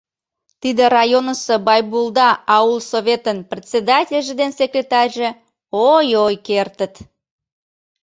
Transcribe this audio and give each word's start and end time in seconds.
Тиде 0.61 0.83
районысо 0.97 1.55
Байбулда 1.67 2.29
аулсоветын 2.55 3.37
председательже 3.51 4.33
ден 4.41 4.51
секретарьже, 4.59 5.29
ой-ой, 5.91 6.35
кертыт! 6.47 6.93